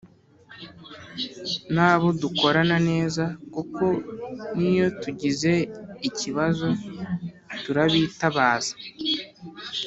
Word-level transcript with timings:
nabo 1.75 2.07
dukorana 2.21 2.77
neza, 2.89 3.23
kuko 3.53 3.85
n’iyo 4.57 4.87
tugize 5.01 5.53
ikibazo 6.07 6.67
turabitabaza 7.63 8.73